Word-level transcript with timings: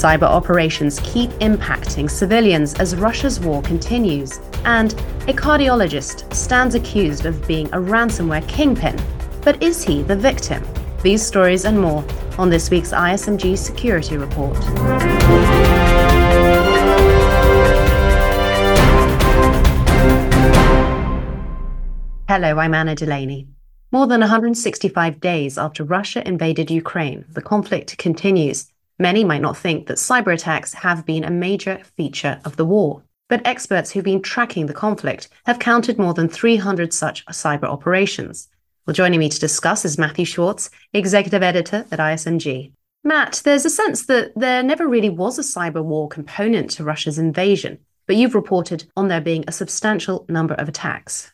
Cyber 0.00 0.22
operations 0.22 0.98
keep 1.02 1.28
impacting 1.40 2.10
civilians 2.10 2.72
as 2.80 2.96
Russia's 2.96 3.38
war 3.38 3.60
continues, 3.60 4.40
and 4.64 4.94
a 5.28 5.34
cardiologist 5.34 6.32
stands 6.32 6.74
accused 6.74 7.26
of 7.26 7.46
being 7.46 7.66
a 7.66 7.76
ransomware 7.76 8.48
kingpin. 8.48 8.98
But 9.42 9.62
is 9.62 9.84
he 9.84 10.02
the 10.02 10.16
victim? 10.16 10.66
These 11.02 11.22
stories 11.22 11.66
and 11.66 11.78
more 11.78 12.02
on 12.38 12.48
this 12.48 12.70
week's 12.70 12.92
ISMG 12.92 13.58
Security 13.58 14.16
Report. 14.16 14.56
Hello, 22.26 22.58
I'm 22.58 22.72
Anna 22.72 22.94
Delaney. 22.94 23.48
More 23.92 24.06
than 24.06 24.20
165 24.20 25.20
days 25.20 25.58
after 25.58 25.84
Russia 25.84 26.26
invaded 26.26 26.70
Ukraine, 26.70 27.26
the 27.28 27.42
conflict 27.42 27.98
continues. 27.98 28.72
Many 29.00 29.24
might 29.24 29.40
not 29.40 29.56
think 29.56 29.86
that 29.86 29.96
cyber 29.96 30.34
attacks 30.34 30.74
have 30.74 31.06
been 31.06 31.24
a 31.24 31.30
major 31.30 31.80
feature 31.96 32.38
of 32.44 32.56
the 32.56 32.66
war, 32.66 33.02
but 33.30 33.40
experts 33.46 33.90
who've 33.90 34.04
been 34.04 34.20
tracking 34.20 34.66
the 34.66 34.74
conflict 34.74 35.30
have 35.46 35.58
counted 35.58 35.98
more 35.98 36.12
than 36.12 36.28
300 36.28 36.92
such 36.92 37.24
cyber 37.24 37.64
operations. 37.64 38.48
Well, 38.86 38.92
joining 38.92 39.18
me 39.18 39.30
to 39.30 39.40
discuss 39.40 39.86
is 39.86 39.96
Matthew 39.96 40.26
Schwartz, 40.26 40.68
executive 40.92 41.42
editor 41.42 41.86
at 41.90 41.98
ISMG. 41.98 42.72
Matt, 43.02 43.40
there's 43.42 43.64
a 43.64 43.70
sense 43.70 44.04
that 44.04 44.32
there 44.36 44.62
never 44.62 44.86
really 44.86 45.08
was 45.08 45.38
a 45.38 45.42
cyber 45.42 45.82
war 45.82 46.06
component 46.06 46.70
to 46.72 46.84
Russia's 46.84 47.18
invasion, 47.18 47.78
but 48.06 48.16
you've 48.16 48.34
reported 48.34 48.84
on 48.98 49.08
there 49.08 49.22
being 49.22 49.46
a 49.48 49.52
substantial 49.52 50.26
number 50.28 50.52
of 50.56 50.68
attacks. 50.68 51.32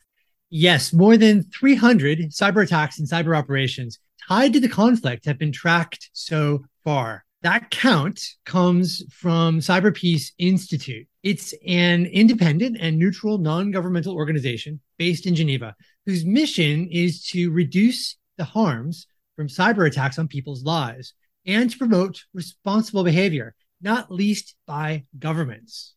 Yes, 0.51 0.93
more 0.93 1.16
than 1.16 1.43
300 1.43 2.30
cyber 2.30 2.62
attacks 2.62 3.01
and 3.01 3.09
cyber 3.09 3.37
operations 3.37 3.98
tied 4.29 4.52
to 4.52 4.60
the 4.60 4.69
conflict 4.69 5.24
have 5.24 5.38
been 5.38 5.51
tracked 5.51 6.10
so 6.12 6.65
far. 6.85 7.26
That 7.42 7.70
count 7.70 8.20
comes 8.45 9.04
from 9.12 9.60
Cyber 9.60 9.95
Peace 9.95 10.32
Institute. 10.38 11.06
It's 11.23 11.54
an 11.66 12.06
independent 12.06 12.78
and 12.80 12.98
neutral 12.98 13.38
non 13.38 13.70
governmental 13.70 14.15
organization 14.15 14.80
based 14.98 15.26
in 15.26 15.34
Geneva 15.34 15.74
whose 16.06 16.24
mission 16.24 16.88
is 16.90 17.24
to 17.26 17.51
reduce 17.51 18.16
the 18.38 18.45
harms 18.45 19.06
from 19.37 19.48
cyber 19.48 19.87
attacks 19.87 20.18
on 20.18 20.28
people's 20.28 20.65
lives 20.65 21.15
and 21.46 21.70
to 21.70 21.78
promote 21.78 22.24
responsible 22.32 23.04
behavior, 23.04 23.54
not 23.80 24.10
least 24.10 24.56
by 24.66 25.04
governments. 25.18 25.95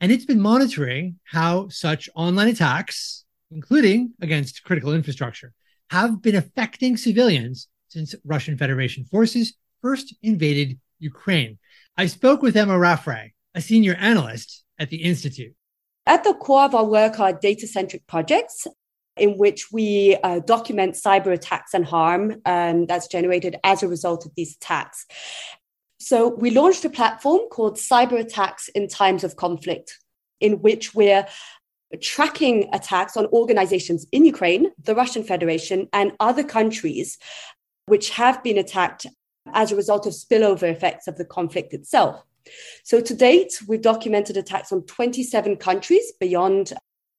And 0.00 0.12
it's 0.12 0.24
been 0.24 0.40
monitoring 0.40 1.18
how 1.24 1.68
such 1.68 2.08
online 2.14 2.48
attacks 2.48 3.24
including 3.52 4.12
against 4.20 4.62
critical 4.64 4.94
infrastructure, 4.94 5.52
have 5.90 6.22
been 6.22 6.36
affecting 6.36 6.96
civilians 6.96 7.68
since 7.88 8.14
Russian 8.24 8.56
Federation 8.56 9.04
forces 9.04 9.54
first 9.82 10.14
invaded 10.22 10.78
Ukraine. 11.02 11.58
I 11.96 12.06
spoke 12.06 12.42
with 12.42 12.56
Emma 12.56 12.74
Raffray, 12.74 13.32
a 13.54 13.60
senior 13.60 13.94
analyst 13.94 14.64
at 14.78 14.90
the 14.90 15.02
Institute. 15.02 15.54
At 16.06 16.24
the 16.24 16.34
core 16.34 16.64
of 16.64 16.74
our 16.74 16.84
work 16.84 17.20
are 17.20 17.32
data 17.32 17.66
centric 17.66 18.06
projects 18.06 18.66
in 19.16 19.36
which 19.36 19.70
we 19.70 20.16
uh, 20.22 20.40
document 20.40 20.94
cyber 20.94 21.32
attacks 21.32 21.74
and 21.74 21.84
harm 21.84 22.40
um, 22.46 22.86
that's 22.86 23.06
generated 23.08 23.56
as 23.62 23.82
a 23.82 23.88
result 23.88 24.24
of 24.24 24.32
these 24.36 24.56
attacks. 24.56 25.06
So, 26.00 26.34
we 26.34 26.50
launched 26.50 26.84
a 26.84 26.90
platform 26.90 27.42
called 27.48 27.76
Cyber 27.76 28.18
Attacks 28.18 28.68
in 28.68 28.88
Times 28.88 29.22
of 29.22 29.36
Conflict, 29.36 30.00
in 30.40 30.60
which 30.60 30.94
we're 30.94 31.28
tracking 32.00 32.68
attacks 32.72 33.16
on 33.16 33.26
organizations 33.26 34.06
in 34.10 34.24
Ukraine, 34.24 34.72
the 34.82 34.96
Russian 34.96 35.22
Federation, 35.22 35.88
and 35.92 36.12
other 36.18 36.42
countries 36.42 37.18
which 37.86 38.10
have 38.10 38.42
been 38.42 38.58
attacked 38.58 39.06
as 39.52 39.72
a 39.72 39.76
result 39.76 40.06
of 40.06 40.12
spillover 40.12 40.64
effects 40.64 41.08
of 41.08 41.16
the 41.16 41.24
conflict 41.24 41.72
itself. 41.72 42.22
So, 42.84 43.00
to 43.00 43.14
date, 43.14 43.62
we've 43.68 43.82
documented 43.82 44.36
attacks 44.36 44.72
on 44.72 44.82
27 44.82 45.56
countries 45.56 46.12
beyond 46.18 46.72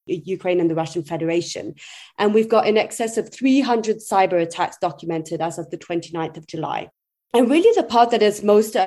Ukraine 0.06 0.60
and 0.60 0.70
the 0.70 0.76
Russian 0.76 1.04
Federation. 1.04 1.76
And 2.18 2.34
we've 2.34 2.50
got 2.50 2.68
in 2.68 2.78
excess 2.78 3.18
of 3.18 3.32
300 3.32 3.98
cyber 3.98 4.42
attacks 4.42 4.78
documented 4.82 5.42
as 5.42 5.58
of 5.58 5.70
the 5.70 5.78
29th 5.78 6.38
of 6.38 6.48
July. 6.48 6.90
And 7.34 7.50
really, 7.50 7.72
the 7.76 7.84
part 7.84 8.12
that 8.12 8.22
is 8.22 8.44
most 8.44 8.76
uh, 8.76 8.86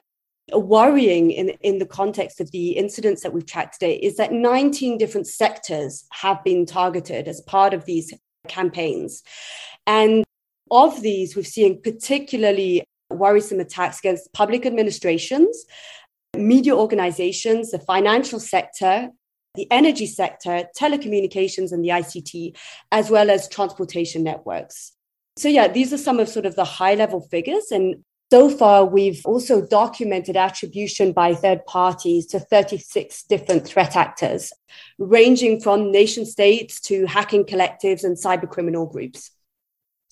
worrying 0.52 1.30
in, 1.30 1.50
in 1.62 1.78
the 1.78 1.86
context 1.86 2.40
of 2.40 2.50
the 2.52 2.72
incidents 2.72 3.22
that 3.22 3.32
we've 3.32 3.46
tracked 3.46 3.80
today 3.80 3.96
is 3.96 4.16
that 4.16 4.32
19 4.32 4.98
different 4.98 5.26
sectors 5.26 6.04
have 6.12 6.42
been 6.44 6.66
targeted 6.66 7.26
as 7.28 7.40
part 7.40 7.74
of 7.74 7.84
these 7.86 8.12
campaigns. 8.46 9.22
And 9.86 10.24
of 10.70 11.00
these, 11.02 11.34
we've 11.34 11.46
seen 11.46 11.80
particularly 11.82 12.84
worrisome 13.10 13.60
attacks 13.60 13.98
against 13.98 14.32
public 14.32 14.66
administrations, 14.66 15.64
media 16.36 16.74
organizations, 16.76 17.70
the 17.70 17.78
financial 17.78 18.40
sector, 18.40 19.10
the 19.54 19.70
energy 19.70 20.06
sector, 20.06 20.64
telecommunications, 20.78 21.72
and 21.72 21.84
the 21.84 21.88
ICT, 21.88 22.56
as 22.92 23.10
well 23.10 23.30
as 23.30 23.48
transportation 23.48 24.22
networks. 24.22 24.92
So, 25.36 25.48
yeah, 25.48 25.68
these 25.68 25.92
are 25.92 25.98
some 25.98 26.20
of 26.20 26.28
sort 26.28 26.46
of 26.46 26.56
the 26.56 26.64
high 26.64 26.94
level 26.94 27.20
figures. 27.20 27.70
And 27.70 28.04
so 28.30 28.50
far, 28.50 28.84
we've 28.84 29.24
also 29.24 29.64
documented 29.64 30.36
attribution 30.36 31.12
by 31.12 31.34
third 31.34 31.64
parties 31.66 32.26
to 32.26 32.40
36 32.40 33.22
different 33.24 33.66
threat 33.66 33.96
actors, 33.96 34.52
ranging 34.98 35.60
from 35.60 35.92
nation 35.92 36.26
states 36.26 36.80
to 36.82 37.06
hacking 37.06 37.44
collectives 37.44 38.02
and 38.02 38.16
cyber 38.16 38.48
criminal 38.48 38.86
groups. 38.86 39.30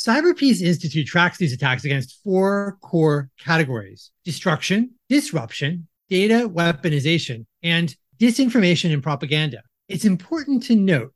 Cyber 0.04 0.36
Peace 0.36 0.60
Institute 0.60 1.06
tracks 1.06 1.38
these 1.38 1.54
attacks 1.54 1.86
against 1.86 2.20
four 2.22 2.76
core 2.82 3.30
categories 3.40 4.10
destruction, 4.22 4.90
disruption, 5.08 5.88
data 6.10 6.46
weaponization, 6.46 7.46
and 7.62 7.96
disinformation 8.18 8.92
and 8.92 9.02
propaganda. 9.02 9.62
It's 9.88 10.04
important 10.04 10.62
to 10.64 10.76
note 10.76 11.14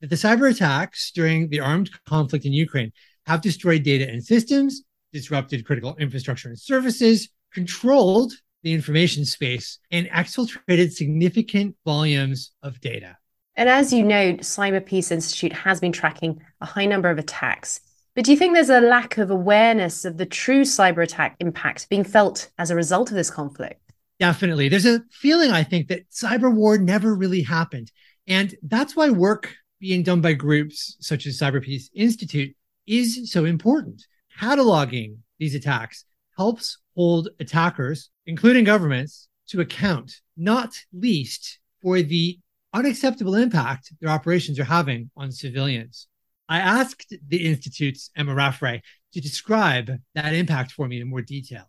that 0.00 0.08
the 0.08 0.16
cyber 0.16 0.50
attacks 0.50 1.12
during 1.14 1.50
the 1.50 1.60
armed 1.60 1.90
conflict 2.06 2.46
in 2.46 2.54
Ukraine 2.54 2.90
have 3.26 3.42
destroyed 3.42 3.82
data 3.82 4.08
and 4.08 4.24
systems, 4.24 4.82
disrupted 5.12 5.66
critical 5.66 5.94
infrastructure 5.96 6.48
and 6.48 6.58
services, 6.58 7.28
controlled 7.52 8.32
the 8.62 8.72
information 8.72 9.26
space, 9.26 9.78
and 9.90 10.06
exfiltrated 10.06 10.90
significant 10.90 11.76
volumes 11.84 12.52
of 12.62 12.80
data. 12.80 13.18
And 13.56 13.68
as 13.68 13.92
you 13.92 14.02
know, 14.02 14.34
Cyber 14.36 14.84
Peace 14.84 15.10
Institute 15.10 15.52
has 15.52 15.80
been 15.80 15.92
tracking 15.92 16.40
a 16.62 16.66
high 16.66 16.86
number 16.86 17.10
of 17.10 17.18
attacks. 17.18 17.80
But 18.14 18.24
do 18.24 18.30
you 18.30 18.36
think 18.36 18.54
there's 18.54 18.68
a 18.68 18.80
lack 18.80 19.16
of 19.16 19.30
awareness 19.30 20.04
of 20.04 20.18
the 20.18 20.26
true 20.26 20.62
cyber 20.62 21.02
attack 21.02 21.36
impact 21.40 21.88
being 21.88 22.04
felt 22.04 22.50
as 22.58 22.70
a 22.70 22.76
result 22.76 23.10
of 23.10 23.16
this 23.16 23.30
conflict? 23.30 23.80
Definitely. 24.20 24.68
There's 24.68 24.86
a 24.86 25.02
feeling, 25.10 25.50
I 25.50 25.64
think, 25.64 25.88
that 25.88 26.10
cyber 26.10 26.52
war 26.52 26.76
never 26.76 27.14
really 27.14 27.42
happened. 27.42 27.90
And 28.26 28.54
that's 28.62 28.94
why 28.94 29.10
work 29.10 29.54
being 29.80 30.02
done 30.02 30.20
by 30.20 30.34
groups 30.34 30.96
such 31.00 31.26
as 31.26 31.38
Cyber 31.38 31.62
Peace 31.62 31.90
Institute 31.94 32.54
is 32.86 33.32
so 33.32 33.44
important 33.46 34.02
cataloging 34.40 35.16
these 35.38 35.54
attacks 35.54 36.04
helps 36.36 36.78
hold 36.94 37.28
attackers, 37.40 38.10
including 38.26 38.64
governments, 38.64 39.28
to 39.48 39.60
account, 39.60 40.20
not 40.36 40.72
least 40.92 41.58
for 41.82 42.00
the 42.00 42.38
unacceptable 42.72 43.34
impact 43.34 43.92
their 44.00 44.10
operations 44.10 44.58
are 44.58 44.64
having 44.64 45.10
on 45.16 45.30
civilians. 45.30 46.08
I 46.52 46.58
asked 46.58 47.14
the 47.26 47.46
Institute's 47.46 48.10
Emma 48.14 48.34
Raffray 48.34 48.82
to 49.14 49.20
describe 49.22 49.90
that 50.14 50.34
impact 50.34 50.72
for 50.72 50.86
me 50.86 51.00
in 51.00 51.08
more 51.08 51.22
detail. 51.22 51.64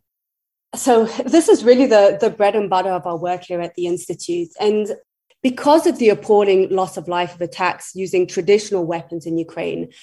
So, 0.76 1.06
this 1.06 1.48
is 1.48 1.64
really 1.64 1.86
the, 1.86 2.18
the 2.20 2.30
bread 2.30 2.54
and 2.54 2.70
butter 2.70 2.90
of 2.90 3.08
our 3.08 3.16
work 3.16 3.44
here 3.46 3.62
at 3.62 3.76
the 3.76 3.88
Institute. 3.88 4.50
And 4.60 4.94
because 5.42 5.88
of 5.88 6.00
the 6.00 6.10
appalling 6.10 6.70
loss 6.70 6.98
of 6.98 7.08
life 7.08 7.34
of 7.34 7.40
attacks 7.40 7.96
using 7.96 8.28
traditional 8.28 8.86
weapons 8.86 9.26
in 9.26 9.38
Ukraine, 9.38 9.94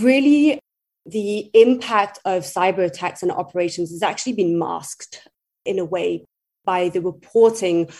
really 0.00 0.58
the 1.04 1.50
impact 1.52 2.18
of 2.24 2.44
cyber 2.44 2.86
attacks 2.86 3.22
and 3.22 3.30
operations 3.30 3.90
has 3.90 4.02
actually 4.02 4.32
been 4.32 4.58
masked 4.58 5.28
in 5.66 5.78
a 5.78 5.84
way 5.84 6.24
by 6.64 6.88
the 6.88 7.02
reporting 7.02 7.90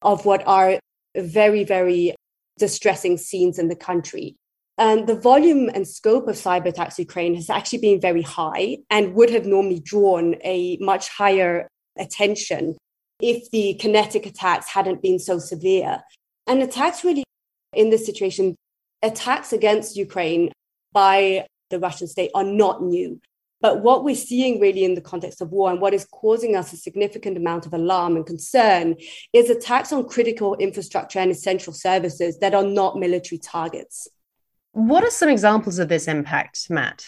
of 0.00 0.24
what 0.24 0.42
are 0.46 0.78
very, 1.14 1.64
very 1.64 2.14
distressing 2.58 3.18
scenes 3.18 3.58
in 3.58 3.68
the 3.68 3.76
country. 3.76 4.36
And 4.78 5.06
the 5.06 5.14
volume 5.14 5.68
and 5.74 5.86
scope 5.86 6.28
of 6.28 6.36
cyber 6.36 6.66
attacks 6.66 6.98
in 6.98 7.02
Ukraine 7.02 7.34
has 7.34 7.50
actually 7.50 7.80
been 7.80 8.00
very 8.00 8.22
high 8.22 8.78
and 8.90 9.14
would 9.14 9.30
have 9.30 9.46
normally 9.46 9.80
drawn 9.80 10.36
a 10.42 10.78
much 10.80 11.08
higher 11.10 11.68
attention 11.98 12.76
if 13.20 13.50
the 13.50 13.74
kinetic 13.74 14.26
attacks 14.26 14.68
hadn't 14.68 15.02
been 15.02 15.18
so 15.18 15.38
severe. 15.38 16.02
And 16.46 16.62
attacks 16.62 17.04
really 17.04 17.24
in 17.74 17.90
this 17.90 18.06
situation, 18.06 18.56
attacks 19.02 19.52
against 19.52 19.96
Ukraine 19.96 20.50
by 20.92 21.46
the 21.70 21.78
Russian 21.78 22.06
state 22.06 22.30
are 22.34 22.44
not 22.44 22.82
new. 22.82 23.20
But 23.60 23.80
what 23.80 24.02
we're 24.02 24.16
seeing 24.16 24.60
really 24.60 24.82
in 24.84 24.94
the 24.94 25.00
context 25.00 25.40
of 25.40 25.52
war 25.52 25.70
and 25.70 25.80
what 25.80 25.94
is 25.94 26.04
causing 26.10 26.56
us 26.56 26.72
a 26.72 26.76
significant 26.76 27.36
amount 27.36 27.64
of 27.64 27.72
alarm 27.72 28.16
and 28.16 28.26
concern 28.26 28.96
is 29.32 29.50
attacks 29.50 29.92
on 29.92 30.08
critical 30.08 30.56
infrastructure 30.56 31.20
and 31.20 31.30
essential 31.30 31.72
services 31.72 32.38
that 32.40 32.54
are 32.54 32.64
not 32.64 32.98
military 32.98 33.38
targets. 33.38 34.08
What 34.72 35.04
are 35.04 35.10
some 35.10 35.28
examples 35.28 35.78
of 35.78 35.88
this 35.88 36.08
impact, 36.08 36.70
Matt? 36.70 37.06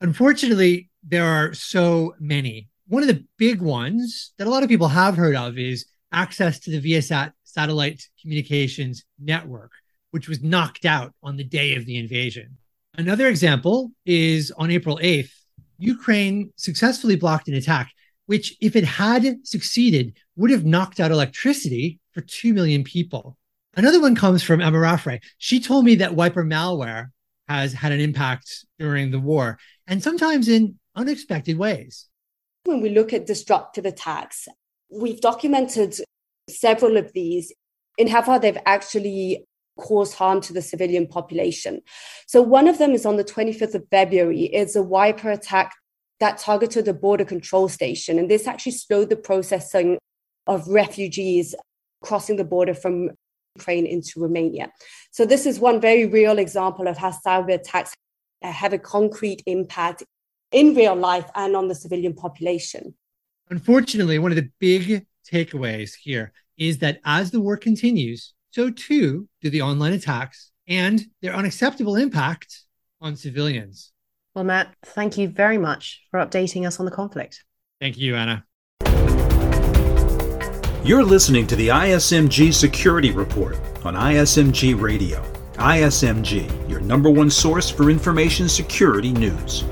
Unfortunately, 0.00 0.90
there 1.06 1.26
are 1.26 1.52
so 1.52 2.14
many. 2.18 2.68
One 2.88 3.02
of 3.02 3.08
the 3.08 3.24
big 3.36 3.60
ones 3.60 4.32
that 4.38 4.46
a 4.46 4.50
lot 4.50 4.62
of 4.62 4.70
people 4.70 4.88
have 4.88 5.16
heard 5.16 5.36
of 5.36 5.58
is 5.58 5.84
access 6.10 6.58
to 6.60 6.70
the 6.70 6.80
VSAT 6.80 7.32
satellite 7.44 8.02
communications 8.20 9.04
network, 9.18 9.72
which 10.10 10.26
was 10.26 10.42
knocked 10.42 10.86
out 10.86 11.12
on 11.22 11.36
the 11.36 11.44
day 11.44 11.74
of 11.74 11.84
the 11.84 11.98
invasion. 11.98 12.56
Another 12.94 13.28
example 13.28 13.92
is 14.06 14.50
on 14.56 14.70
April 14.70 14.98
8th, 15.02 15.32
Ukraine 15.78 16.52
successfully 16.56 17.16
blocked 17.16 17.48
an 17.48 17.54
attack, 17.54 17.92
which, 18.26 18.56
if 18.60 18.74
it 18.74 18.84
had 18.84 19.46
succeeded, 19.46 20.16
would 20.36 20.50
have 20.50 20.64
knocked 20.64 21.00
out 21.00 21.10
electricity 21.10 21.98
for 22.12 22.22
2 22.22 22.54
million 22.54 22.84
people. 22.84 23.36
Another 23.74 24.00
one 24.00 24.14
comes 24.14 24.42
from 24.42 24.60
Emma 24.60 24.78
Raffray. 24.78 25.20
She 25.38 25.58
told 25.58 25.84
me 25.84 25.94
that 25.96 26.14
wiper 26.14 26.44
malware 26.44 27.06
has 27.48 27.72
had 27.72 27.92
an 27.92 28.00
impact 28.00 28.66
during 28.78 29.10
the 29.10 29.18
war 29.18 29.58
and 29.86 30.02
sometimes 30.02 30.48
in 30.48 30.78
unexpected 30.94 31.56
ways. 31.56 32.08
When 32.64 32.82
we 32.82 32.90
look 32.90 33.12
at 33.12 33.26
destructive 33.26 33.86
attacks, 33.86 34.46
we've 34.90 35.20
documented 35.20 35.94
several 36.48 36.96
of 36.96 37.12
these 37.12 37.52
in 37.96 38.08
how 38.08 38.22
far 38.22 38.38
they've 38.38 38.58
actually 38.66 39.44
caused 39.78 40.14
harm 40.14 40.40
to 40.42 40.52
the 40.52 40.62
civilian 40.62 41.06
population. 41.06 41.80
So 42.26 42.42
one 42.42 42.68
of 42.68 42.78
them 42.78 42.92
is 42.92 43.06
on 43.06 43.16
the 43.16 43.24
25th 43.24 43.74
of 43.74 43.88
February. 43.90 44.44
It's 44.44 44.76
a 44.76 44.82
wiper 44.82 45.30
attack 45.30 45.74
that 46.20 46.38
targeted 46.38 46.86
a 46.88 46.94
border 46.94 47.24
control 47.24 47.68
station. 47.68 48.18
And 48.18 48.30
this 48.30 48.46
actually 48.46 48.72
slowed 48.72 49.08
the 49.08 49.16
processing 49.16 49.98
of 50.46 50.68
refugees 50.68 51.54
crossing 52.02 52.36
the 52.36 52.44
border 52.44 52.74
from 52.74 53.10
Ukraine 53.56 53.86
into 53.86 54.20
Romania. 54.20 54.70
So 55.10 55.24
this 55.24 55.46
is 55.46 55.58
one 55.60 55.80
very 55.80 56.06
real 56.06 56.38
example 56.38 56.88
of 56.88 56.96
how 56.96 57.10
cyber 57.10 57.54
attacks 57.54 57.94
have 58.42 58.72
a 58.72 58.78
concrete 58.78 59.42
impact 59.46 60.02
in 60.50 60.74
real 60.74 60.96
life 60.96 61.30
and 61.34 61.54
on 61.56 61.68
the 61.68 61.74
civilian 61.74 62.14
population. 62.14 62.94
Unfortunately, 63.50 64.18
one 64.18 64.32
of 64.32 64.36
the 64.36 64.50
big 64.58 65.06
takeaways 65.30 65.92
here 65.94 66.32
is 66.56 66.78
that 66.78 67.00
as 67.04 67.30
the 67.30 67.40
war 67.40 67.56
continues, 67.56 68.34
so 68.50 68.70
too 68.70 69.28
do 69.40 69.50
the 69.50 69.62
online 69.62 69.92
attacks 69.92 70.50
and 70.66 71.04
their 71.20 71.34
unacceptable 71.34 71.96
impact 71.96 72.64
on 73.00 73.16
civilians. 73.16 73.92
Well, 74.34 74.44
Matt, 74.44 74.74
thank 74.82 75.18
you 75.18 75.28
very 75.28 75.58
much 75.58 76.02
for 76.10 76.20
updating 76.20 76.66
us 76.66 76.78
on 76.80 76.86
the 76.86 76.92
conflict. 76.92 77.44
Thank 77.80 77.98
you, 77.98 78.16
Anna. 78.16 78.44
You're 80.84 81.04
listening 81.04 81.46
to 81.46 81.54
the 81.54 81.68
ISMG 81.68 82.52
Security 82.52 83.12
Report 83.12 83.56
on 83.84 83.94
ISMG 83.94 84.80
Radio. 84.80 85.22
ISMG, 85.52 86.68
your 86.68 86.80
number 86.80 87.08
one 87.08 87.30
source 87.30 87.70
for 87.70 87.88
information 87.88 88.48
security 88.48 89.12
news. 89.12 89.62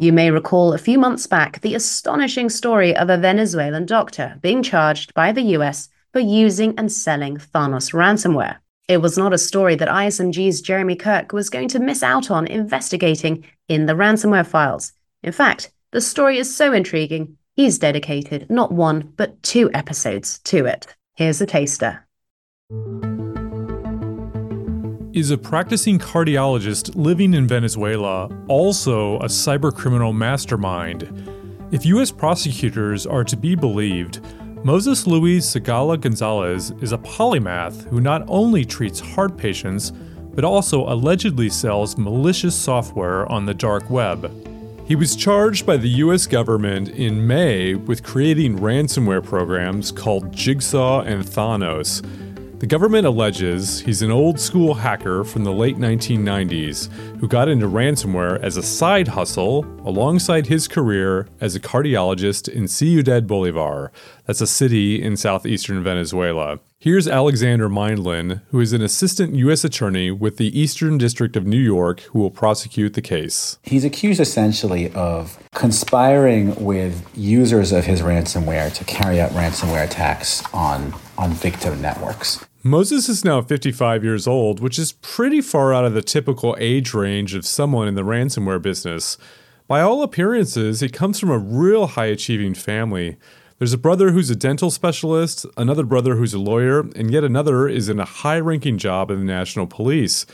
You 0.00 0.12
may 0.12 0.32
recall 0.32 0.72
a 0.72 0.78
few 0.78 0.98
months 0.98 1.28
back 1.28 1.60
the 1.60 1.76
astonishing 1.76 2.50
story 2.50 2.96
of 2.96 3.08
a 3.08 3.16
Venezuelan 3.16 3.86
doctor 3.86 4.36
being 4.42 4.64
charged 4.64 5.14
by 5.14 5.30
the 5.30 5.54
US 5.58 5.88
for 6.12 6.18
using 6.18 6.74
and 6.76 6.90
selling 6.90 7.36
Thanos 7.36 7.92
ransomware. 7.92 8.56
It 8.88 8.96
was 8.96 9.16
not 9.16 9.32
a 9.32 9.38
story 9.38 9.76
that 9.76 9.86
ISMG's 9.86 10.60
Jeremy 10.60 10.96
Kirk 10.96 11.32
was 11.32 11.50
going 11.50 11.68
to 11.68 11.78
miss 11.78 12.02
out 12.02 12.32
on 12.32 12.48
investigating 12.48 13.44
in 13.68 13.86
the 13.86 13.94
ransomware 13.94 14.44
files. 14.44 14.92
In 15.22 15.30
fact, 15.30 15.70
the 15.92 16.00
story 16.00 16.38
is 16.38 16.52
so 16.52 16.72
intriguing, 16.72 17.36
he's 17.62 17.78
dedicated 17.78 18.50
not 18.50 18.72
one, 18.72 19.12
but 19.16 19.40
two 19.44 19.70
episodes 19.72 20.40
to 20.40 20.66
it. 20.66 20.86
Here's 21.14 21.40
a 21.40 21.46
taster. 21.46 22.04
Is 25.12 25.30
a 25.30 25.38
practicing 25.38 25.98
cardiologist 25.98 26.96
living 26.96 27.34
in 27.34 27.46
Venezuela 27.46 28.28
also 28.48 29.18
a 29.18 29.26
cybercriminal 29.26 30.12
mastermind? 30.12 31.02
If 31.70 31.86
U.S. 31.86 32.10
prosecutors 32.10 33.06
are 33.06 33.24
to 33.24 33.36
be 33.36 33.54
believed, 33.54 34.20
Moses 34.64 35.06
Luis 35.06 35.54
Zagala 35.54 36.00
Gonzalez 36.00 36.72
is 36.80 36.92
a 36.92 36.98
polymath 36.98 37.88
who 37.90 38.00
not 38.00 38.24
only 38.26 38.64
treats 38.64 38.98
heart 38.98 39.36
patients, 39.36 39.92
but 40.34 40.44
also 40.44 40.88
allegedly 40.92 41.48
sells 41.48 41.96
malicious 41.96 42.56
software 42.56 43.30
on 43.30 43.46
the 43.46 43.54
dark 43.54 43.88
web. 43.88 44.51
He 44.84 44.96
was 44.96 45.14
charged 45.14 45.64
by 45.64 45.76
the 45.76 45.88
US 45.88 46.26
government 46.26 46.88
in 46.88 47.26
May 47.26 47.74
with 47.74 48.02
creating 48.02 48.58
ransomware 48.58 49.22
programs 49.22 49.92
called 49.92 50.32
Jigsaw 50.32 51.02
and 51.02 51.24
Thanos. 51.24 52.02
The 52.58 52.66
government 52.66 53.06
alleges 53.06 53.80
he's 53.80 54.02
an 54.02 54.10
old 54.10 54.40
school 54.40 54.74
hacker 54.74 55.24
from 55.24 55.44
the 55.44 55.52
late 55.52 55.76
1990s 55.76 56.90
who 57.18 57.28
got 57.28 57.48
into 57.48 57.68
ransomware 57.68 58.40
as 58.42 58.56
a 58.56 58.62
side 58.62 59.08
hustle 59.08 59.62
alongside 59.84 60.46
his 60.46 60.68
career 60.68 61.28
as 61.40 61.54
a 61.54 61.60
cardiologist 61.60 62.48
in 62.48 62.68
Ciudad 62.68 63.26
Bolivar. 63.26 63.90
That's 64.26 64.40
a 64.40 64.46
city 64.46 65.02
in 65.02 65.16
southeastern 65.16 65.82
Venezuela. 65.82 66.60
Here's 66.78 67.06
Alexander 67.06 67.68
Mindlin, 67.68 68.42
who 68.50 68.58
is 68.58 68.72
an 68.72 68.82
assistant 68.82 69.34
U.S. 69.36 69.62
attorney 69.62 70.10
with 70.10 70.36
the 70.36 70.58
Eastern 70.58 70.98
District 70.98 71.36
of 71.36 71.46
New 71.46 71.60
York, 71.60 72.00
who 72.00 72.18
will 72.18 72.30
prosecute 72.30 72.94
the 72.94 73.00
case. 73.00 73.58
He's 73.62 73.84
accused 73.84 74.20
essentially 74.20 74.92
of 74.92 75.38
conspiring 75.54 76.56
with 76.56 77.06
users 77.16 77.70
of 77.70 77.84
his 77.84 78.00
ransomware 78.00 78.74
to 78.74 78.84
carry 78.84 79.20
out 79.20 79.30
ransomware 79.30 79.84
attacks 79.84 80.42
on, 80.52 80.92
on 81.16 81.30
victim 81.32 81.80
networks. 81.80 82.44
Moses 82.64 83.08
is 83.08 83.24
now 83.24 83.42
55 83.42 84.04
years 84.04 84.26
old, 84.26 84.60
which 84.60 84.78
is 84.78 84.92
pretty 84.92 85.40
far 85.40 85.74
out 85.74 85.84
of 85.84 85.94
the 85.94 86.02
typical 86.02 86.56
age 86.60 86.94
range 86.94 87.34
of 87.34 87.44
someone 87.44 87.88
in 87.88 87.94
the 87.94 88.02
ransomware 88.02 88.62
business. 88.62 89.18
By 89.68 89.80
all 89.80 90.02
appearances, 90.02 90.80
he 90.80 90.88
comes 90.88 91.18
from 91.18 91.30
a 91.30 91.38
real 91.38 91.86
high 91.88 92.06
achieving 92.06 92.54
family. 92.54 93.16
There's 93.58 93.72
a 93.72 93.78
brother 93.78 94.10
who's 94.10 94.28
a 94.28 94.36
dental 94.36 94.70
specialist, 94.70 95.46
another 95.56 95.84
brother 95.84 96.16
who's 96.16 96.34
a 96.34 96.38
lawyer, 96.38 96.80
and 96.96 97.12
yet 97.12 97.22
another 97.22 97.68
is 97.68 97.88
in 97.88 98.00
a 98.00 98.04
high 98.04 98.40
ranking 98.40 98.76
job 98.76 99.10
in 99.10 99.18
the 99.18 99.24
National 99.24 99.66
Police. 99.66 100.26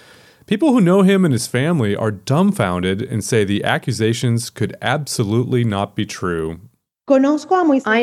People 0.47 0.73
who 0.73 0.81
know 0.81 1.03
him 1.03 1.27
and 1.27 1.33
his 1.35 1.47
family 1.47 1.95
are 1.95 2.11
dumbfounded 2.11 3.03
and 3.03 3.23
say 3.23 3.45
the 3.45 3.65
accusations 3.65 4.49
could 4.49 4.75
absolutely 4.81 5.63
not 5.63 5.95
be 5.95 6.07
true. 6.07 6.59
I 7.11 7.19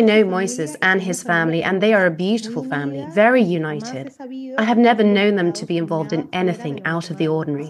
know 0.01 0.23
Moises 0.23 0.75
and 0.81 1.01
his 1.01 1.23
family, 1.23 1.63
and 1.63 1.81
they 1.81 1.93
are 1.93 2.05
a 2.05 2.11
beautiful 2.11 2.63
family, 2.63 3.05
very 3.13 3.41
united. 3.41 4.13
I 4.57 4.63
have 4.63 4.77
never 4.77 5.03
known 5.03 5.35
them 5.35 5.53
to 5.53 5.65
be 5.65 5.77
involved 5.77 6.13
in 6.13 6.29
anything 6.33 6.85
out 6.85 7.09
of 7.09 7.17
the 7.17 7.27
ordinary. 7.27 7.67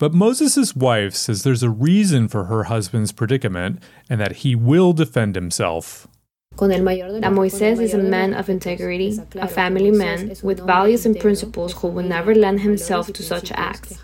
But 0.00 0.14
Moses' 0.14 0.74
wife 0.74 1.14
says 1.14 1.42
there's 1.42 1.62
a 1.62 1.68
reason 1.68 2.26
for 2.26 2.44
her 2.44 2.64
husband's 2.64 3.12
predicament 3.12 3.82
and 4.08 4.18
that 4.18 4.36
he 4.36 4.54
will 4.54 4.94
defend 4.94 5.34
himself. 5.34 6.08
That 6.56 6.80
Moises 6.80 7.80
is 7.82 7.92
a 7.92 7.98
man 7.98 8.32
of 8.32 8.48
integrity, 8.48 9.18
a 9.34 9.46
family 9.46 9.90
man 9.90 10.34
with 10.42 10.66
values 10.66 11.04
and 11.04 11.20
principles 11.20 11.74
who 11.74 11.88
will 11.88 12.02
never 12.02 12.34
lend 12.34 12.60
himself 12.60 13.12
to 13.12 13.22
such 13.22 13.52
acts. 13.52 13.98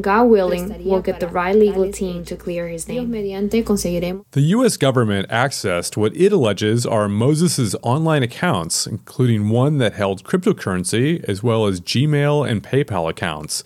God 0.00 0.24
willing, 0.24 0.84
we'll 0.84 1.02
get 1.02 1.20
the 1.20 1.28
right 1.28 1.54
legal 1.54 1.92
team 1.92 2.24
to 2.24 2.36
clear 2.36 2.68
his 2.68 2.88
name. 2.88 3.10
The 3.10 4.46
U.S. 4.56 4.78
government 4.78 5.28
accessed 5.28 5.98
what 5.98 6.16
it 6.16 6.32
alleges 6.32 6.86
are 6.86 7.08
Moses' 7.08 7.74
online 7.82 8.22
accounts, 8.22 8.86
including 8.86 9.50
one 9.50 9.76
that 9.78 9.92
held 9.92 10.24
cryptocurrency, 10.24 11.22
as 11.24 11.42
well 11.42 11.66
as 11.66 11.82
Gmail 11.82 12.48
and 12.48 12.62
PayPal 12.62 13.10
accounts. 13.10 13.62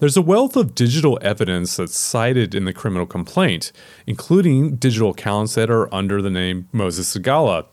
There's 0.00 0.16
a 0.16 0.22
wealth 0.22 0.56
of 0.56 0.74
digital 0.74 1.18
evidence 1.20 1.76
that's 1.76 1.94
cited 1.94 2.54
in 2.54 2.64
the 2.64 2.72
criminal 2.72 3.04
complaint, 3.04 3.70
including 4.06 4.76
digital 4.76 5.10
accounts 5.10 5.56
that 5.56 5.68
are 5.70 5.94
under 5.94 6.22
the 6.22 6.30
name 6.30 6.70
Moses 6.72 7.14
Zagala. 7.14 7.66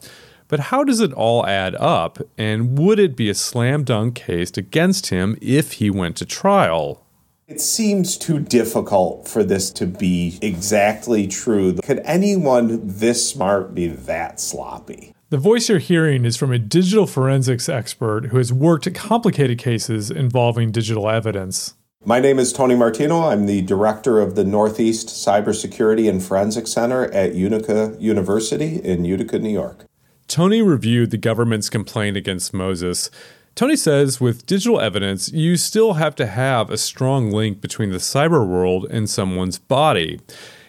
But 0.50 0.60
how 0.60 0.84
does 0.84 1.00
it 1.00 1.14
all 1.14 1.48
add 1.48 1.74
up, 1.76 2.20
and 2.38 2.78
would 2.78 3.00
it 3.00 3.16
be 3.16 3.30
a 3.30 3.34
slam 3.34 3.86
dunk 3.86 4.16
case 4.16 4.52
against 4.58 5.08
him 5.08 5.38
if 5.42 5.74
he 5.74 5.90
went 5.90 6.18
to 6.18 6.26
trial? 6.26 7.06
It 7.48 7.62
seems 7.62 8.18
too 8.18 8.40
difficult 8.40 9.26
for 9.26 9.46
this 9.46 9.72
to 9.72 9.86
be 9.86 10.38
exactly 10.42 11.28
true. 11.28 11.76
Could 11.76 12.02
anyone 12.04 12.82
this 12.84 13.30
smart 13.30 13.74
be 13.74 13.88
that 13.88 14.42
sloppy? 14.42 15.14
The 15.30 15.38
voice 15.38 15.70
you're 15.70 15.80
hearing 15.80 16.26
is 16.26 16.36
from 16.36 16.52
a 16.52 16.60
digital 16.60 17.08
forensics 17.08 17.70
expert 17.70 18.26
who 18.26 18.38
has 18.38 18.52
worked 18.52 18.86
at 18.86 18.96
complicated 18.96 19.60
cases 19.60 20.12
involving 20.12 20.72
digital 20.72 21.10
evidence. 21.10 21.74
My 22.08 22.22
name 22.22 22.40
is 22.40 22.54
Tony 22.54 22.74
Martino. 22.74 23.24
I'm 23.24 23.48
the 23.48 23.64
director 23.64 24.22
of 24.22 24.36
the 24.36 24.46
Northeast 24.46 25.10
Cybersecurity 25.10 26.10
and 26.10 26.24
Forensic 26.24 26.66
Center 26.66 27.12
at 27.12 27.36
Utica 27.36 27.98
University 28.00 28.78
in 28.78 29.04
Utica, 29.04 29.40
New 29.40 29.50
York. 29.50 29.84
Tony 30.30 30.62
reviewed 30.62 31.12
the 31.12 31.18
government's 31.18 31.70
complaint 31.70 32.16
against 32.16 32.54
Moses. 32.54 33.12
Tony 33.56 33.76
says 33.76 34.22
with 34.22 34.46
digital 34.46 34.80
evidence, 34.80 35.34
you 35.34 35.58
still 35.58 35.96
have 35.96 36.16
to 36.16 36.28
have 36.28 36.70
a 36.70 36.78
strong 36.78 37.30
link 37.30 37.60
between 37.60 37.90
the 37.90 37.98
cyber 37.98 38.48
world 38.48 38.88
and 38.90 39.10
someone's 39.10 39.60
body. 39.60 40.22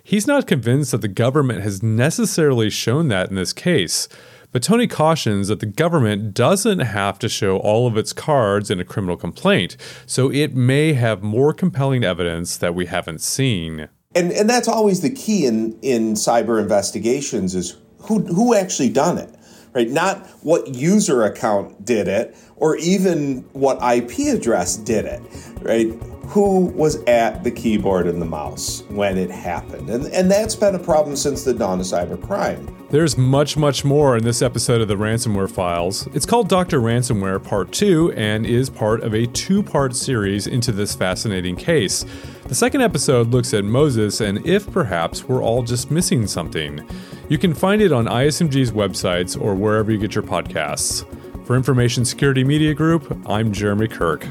He's 0.03 0.27
not 0.27 0.49
convinced 0.49 0.91
that 0.91 1.03
the 1.03 1.07
government 1.07 1.63
has 1.63 1.85
necessarily 1.85 2.69
shown 2.69 3.07
that 3.09 3.31
in 3.31 3.37
this 3.37 3.53
case. 3.53 4.09
But 4.51 4.63
Tony 4.63 4.87
cautions 4.87 5.49
that 5.49 5.61
the 5.61 5.67
government 5.67 6.33
doesn't 6.33 6.79
have 6.81 7.19
to 7.19 7.29
show 7.29 7.59
all 7.59 7.87
of 7.87 7.97
its 7.97 8.13
cards 8.15 8.71
in 8.71 8.81
a 8.81 8.85
criminal 8.85 9.17
complaint, 9.17 9.77
so 10.07 10.31
it 10.33 10.55
may 10.55 10.95
have 10.95 11.23
more 11.23 11.53
compelling 11.53 12.03
evidence 12.03 12.57
that 12.57 12.75
we 12.75 12.87
haven't 12.87 13.21
seen. 13.21 13.89
And 14.15 14.33
and 14.33 14.49
that's 14.49 14.69
always 14.69 15.03
the 15.03 15.11
key 15.11 15.45
in 15.45 15.79
in 15.83 16.15
cyber 16.15 16.61
investigations 16.61 17.55
is 17.55 17.77
who 18.03 18.21
who 18.21 18.55
actually 18.55 18.89
done 18.89 19.19
it. 19.19 19.35
right? 19.75 19.91
Not 19.91 20.27
what 20.43 20.75
user 20.75 21.25
account 21.25 21.85
did 21.85 22.09
it 22.09 22.37
or 22.57 22.77
even 22.77 23.45
what 23.53 23.79
IP 23.83 24.35
address 24.35 24.77
did 24.77 25.05
it, 25.05 25.23
right? 25.61 25.89
Who 26.29 26.67
was 26.67 27.03
at 27.05 27.43
the 27.43 27.51
keyboard 27.51 28.07
and 28.07 28.21
the 28.21 28.27
mouse 28.27 28.83
when 28.91 29.17
it 29.17 29.31
happened? 29.31 29.89
And, 29.89 30.07
and 30.09 30.31
that's 30.31 30.55
been 30.55 30.75
a 30.75 30.79
problem 30.79 31.17
since 31.17 31.43
the 31.43 31.55
dawn 31.55 31.81
of 31.81 31.87
cybercrime. 31.87 32.71
There's 32.91 33.17
much, 33.17 33.57
much 33.57 33.83
more 33.83 34.15
in 34.15 34.25
this 34.25 34.43
episode 34.43 34.83
of 34.83 34.89
the 34.89 34.95
Ransomware 34.95 35.51
Files. 35.51 36.07
It's 36.09 36.27
called 36.27 36.51
Dr. 36.51 36.81
Ransomware 36.81 37.43
Part 37.43 37.73
2 37.73 38.13
and 38.13 38.45
is 38.45 38.69
part 38.69 39.03
of 39.03 39.15
a 39.15 39.27
two 39.29 39.63
part 39.63 39.97
series 39.97 40.47
into 40.47 40.71
this 40.71 40.95
fascinating 40.95 41.57
case. 41.57 42.05
The 42.45 42.55
second 42.55 42.83
episode 42.83 43.29
looks 43.29 43.55
at 43.55 43.65
Moses 43.65 44.21
and 44.21 44.47
if 44.47 44.71
perhaps 44.71 45.25
we're 45.25 45.43
all 45.43 45.63
just 45.63 45.91
missing 45.91 46.27
something. 46.27 46.87
You 47.31 47.39
can 47.39 47.55
find 47.55 47.81
it 47.81 47.91
on 47.91 48.05
ISMG's 48.05 48.73
websites 48.73 49.41
or 49.41 49.55
wherever 49.55 49.91
you 49.91 49.97
get 49.99 50.15
your 50.15 50.25
podcasts. 50.25 51.07
For 51.47 51.57
Information 51.57 52.05
Security 52.05 52.45
Media 52.45 52.75
Group, 52.75 53.19
I'm 53.27 53.51
Jeremy 53.51 53.89
Kirk. 53.89 54.27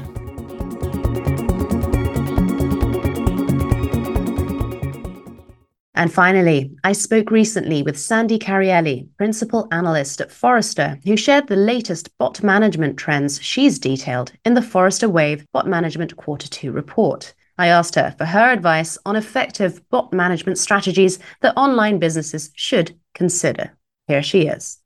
And 5.98 6.12
finally, 6.12 6.70
I 6.84 6.92
spoke 6.92 7.32
recently 7.32 7.82
with 7.82 7.98
Sandy 7.98 8.38
Carielli, 8.38 9.08
principal 9.16 9.66
analyst 9.72 10.20
at 10.20 10.30
Forrester, 10.30 11.00
who 11.04 11.16
shared 11.16 11.48
the 11.48 11.56
latest 11.56 12.16
bot 12.18 12.40
management 12.40 12.96
trends 12.96 13.42
she's 13.42 13.80
detailed 13.80 14.30
in 14.44 14.54
the 14.54 14.62
Forrester 14.62 15.08
Wave 15.08 15.44
Bot 15.52 15.66
Management 15.66 16.16
Quarter 16.16 16.46
2 16.50 16.70
report. 16.70 17.34
I 17.58 17.66
asked 17.66 17.96
her 17.96 18.14
for 18.16 18.26
her 18.26 18.52
advice 18.52 18.96
on 19.04 19.16
effective 19.16 19.80
bot 19.90 20.12
management 20.12 20.58
strategies 20.58 21.18
that 21.40 21.56
online 21.56 21.98
businesses 21.98 22.52
should 22.54 22.96
consider. 23.12 23.76
Here 24.06 24.22
she 24.22 24.42
is. 24.42 24.78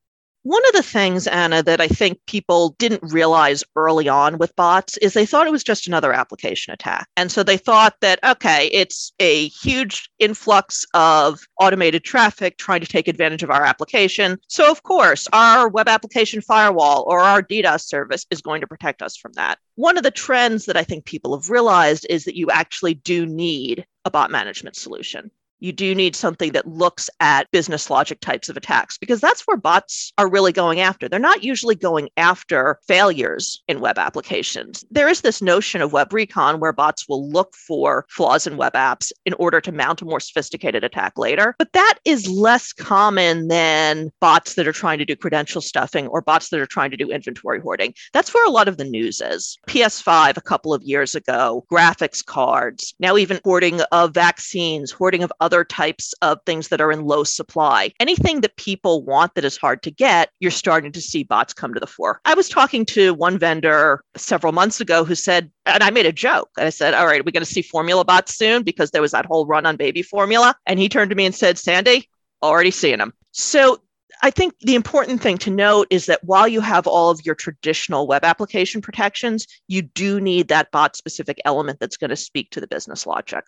One 0.45 0.63
of 0.67 0.73
the 0.73 0.83
things, 0.83 1.29
Anna, 1.29 1.63
that 1.63 1.81
I 1.81 1.87
think 1.87 2.19
people 2.27 2.75
didn't 2.81 3.13
realize 3.13 3.63
early 3.77 4.09
on 4.09 4.39
with 4.39 4.57
bots 4.57 4.97
is 4.97 5.15
they 5.15 5.25
thought 5.25 5.47
it 5.47 5.53
was 5.53 5.63
just 5.63 5.87
another 5.87 6.13
application 6.13 6.73
attack. 6.73 7.07
And 7.17 7.31
so 7.31 7.45
they 7.45 7.57
thought 7.57 7.95
that, 8.01 8.19
okay, 8.25 8.67
it's 8.73 9.13
a 9.21 9.47
huge 9.49 10.11
influx 10.19 10.85
of 10.95 11.41
automated 11.61 12.03
traffic 12.03 12.59
trying 12.59 12.81
to 12.81 12.89
take 12.89 13.07
advantage 13.07 13.45
of 13.45 13.51
our 13.51 13.65
application. 13.65 14.37
So, 14.49 14.69
of 14.69 14.83
course, 14.83 15.29
our 15.33 15.69
web 15.69 15.87
application 15.89 16.41
firewall 16.41 17.05
or 17.07 17.21
our 17.21 17.41
DDoS 17.41 17.83
service 17.83 18.27
is 18.33 18.43
going 18.43 18.63
to 18.63 18.67
protect 18.67 19.01
us 19.01 19.17
from 19.17 19.35
that. 19.35 19.61
One 19.77 19.97
of 19.97 20.03
the 20.03 20.11
trends 20.11 20.67
that 20.67 20.77
I 20.77 20.83
think 20.83 21.05
people 21.05 21.39
have 21.39 21.51
realized 21.51 22.05
is 22.11 22.25
that 22.25 22.37
you 22.37 22.51
actually 22.51 22.95
do 22.95 23.27
need 23.27 23.87
a 24.05 24.11
bot 24.11 24.33
management 24.33 24.75
solution 24.75 25.31
you 25.63 25.73
do 25.73 25.95
need 25.95 26.17
something 26.17 26.51
that 26.53 26.67
looks 26.67 27.09
at 27.21 27.51
business 27.53 27.89
logic 27.89 28.19
types 28.21 28.49
of 28.49 28.57
attacks 28.57 28.99
because 28.99 29.21
that's 29.21 29.43
where 29.47 29.57
bots 29.57 30.13
are 30.19 30.29
really 30.29 30.53
going 30.53 30.81
after. 30.81 31.09
They're 31.09 31.21
not 31.21 31.45
usually 31.45 31.77
going 31.77 32.09
after 32.17 32.81
failures 32.89 33.63
in 33.69 33.79
web 33.79 33.97
applications. 33.97 34.85
There 34.91 35.09
is 35.09 35.21
this 35.21 35.41
notion 35.41 35.81
of 35.81 35.93
web 35.93 36.13
recon 36.13 36.59
where 36.59 36.73
bots 36.73 37.09
will 37.09 37.31
look 37.31 37.55
for 37.55 38.07
flaws 38.09 38.45
in 38.45 38.57
web 38.57 38.73
apps 38.73 39.13
in 39.25 39.35
order 39.35 39.61
to 39.61 39.71
mount 39.71 40.03
a 40.03 40.05
more 40.05 40.19
sophisticated 40.19 40.83
attack 40.83 41.17
later. 41.17 41.55
But 41.59 41.73
that 41.75 41.99
is 42.05 42.29
less 42.29 42.73
common 42.73 43.47
than 43.47 44.11
bots 44.21 44.55
that 44.55 44.67
are 44.67 44.73
trying 44.73 44.99
to 44.99 45.05
do 45.05 45.15
credential 45.15 45.61
stuffing 45.61 46.09
or 46.09 46.23
bots 46.23 46.49
that 46.49 46.59
are 46.59 46.67
trying 46.67 46.91
to 46.91 46.97
do 46.97 47.09
inventory 47.09 47.61
hoarding. 47.61 47.95
That's 48.13 48.35
where 48.35 48.45
a 48.45 48.51
lot 48.51 48.67
of 48.67 48.79
the 48.79 48.85
news 48.85 49.21
is. 49.21 49.57
PS5 49.69 50.37
a 50.37 50.41
couple 50.41 50.75
of 50.75 50.83
years 50.83 51.15
ago, 51.15 51.65
graphics 51.71 52.25
cards, 52.25 52.95
now 52.99 53.17
even 53.17 53.39
hoarding 53.45 53.81
of 53.93 54.13
vaccines, 54.13 54.91
hoarding 54.91 55.23
of 55.23 55.33
other 55.41 55.52
other 55.53 55.65
types 55.65 56.15
of 56.23 56.39
things 56.47 56.69
that 56.69 56.81
are 56.81 56.91
in 56.91 57.05
low 57.05 57.25
supply. 57.25 57.93
Anything 58.01 58.41
that 58.41 58.57
people 58.57 59.05
want 59.05 59.35
that 59.35 59.45
is 59.45 59.59
hard 59.59 59.83
to 59.83 59.91
get, 59.91 60.31
you're 60.41 60.51
starting 60.51 60.93
to 60.93 61.01
see 61.01 61.25
bots 61.25 61.53
come 61.53 61.75
to 61.75 61.81
the 61.81 61.87
fore. 61.87 62.21
I 62.25 62.35
was 62.35 62.49
talking 62.49 62.87
to 62.87 63.13
one 63.13 63.39
vendor 63.39 64.03
several 64.17 64.55
months 64.55 64.81
ago 64.81 65.05
who 65.05 65.15
said, 65.15 65.51
and 65.67 65.83
I 65.83 65.91
made 65.91 66.07
a 66.07 66.13
joke. 66.13 66.49
I 66.57 66.71
said, 66.71 66.95
All 66.95 67.07
right, 67.07 67.21
are 67.21 67.25
we 67.25 67.33
going 67.33 67.45
to 67.45 67.53
see 67.53 67.61
formula 67.61 68.03
bots 68.03 68.35
soon? 68.35 68.63
Because 68.63 68.93
there 68.93 69.03
was 69.03 69.13
that 69.13 69.27
whole 69.27 69.45
run 69.45 69.67
on 69.67 69.77
baby 69.77 70.03
formula. 70.03 70.57
And 70.67 70.79
he 70.79 70.89
turned 70.89 71.11
to 71.11 71.17
me 71.17 71.27
and 71.27 71.35
said, 71.35 71.59
Sandy, 71.59 72.09
already 72.43 72.71
seeing 72.71 72.99
them. 72.99 73.13
So 73.33 73.83
I 74.23 74.31
think 74.31 74.55
the 74.61 74.75
important 74.75 75.21
thing 75.21 75.37
to 75.39 75.51
note 75.51 75.89
is 75.91 76.07
that 76.07 76.25
while 76.25 76.49
you 76.49 76.61
have 76.61 76.87
all 76.87 77.11
of 77.11 77.27
your 77.27 77.35
traditional 77.35 78.07
web 78.07 78.25
application 78.25 78.81
protections, 78.81 79.47
you 79.69 79.83
do 79.83 80.19
need 80.19 80.49
that 80.49 80.71
bot 80.71 80.97
specific 80.97 81.41
element 81.45 81.79
that's 81.79 81.97
going 81.97 82.11
to 82.11 82.17
speak 82.17 82.51
to 82.51 82.61
the 82.61 82.67
business 82.67 83.07
logic. 83.07 83.45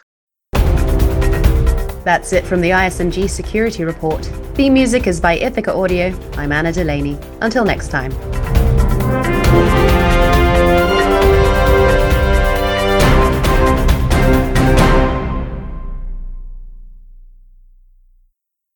That's 2.05 2.35
it 2.35 2.45
from 2.45 2.61
the 2.61 2.71
ISMG 2.71 3.31
Security 3.31 3.83
Report. 3.83 4.25
Theme 4.55 4.75
music 4.75 5.07
is 5.07 5.21
by 5.21 5.39
Ithaca 5.39 5.75
Audio. 5.75 6.15
I'm 6.37 6.53
Anna 6.53 6.71
Delaney. 6.71 7.19
Until 7.41 7.65
next 7.65 7.89
time. 7.89 8.13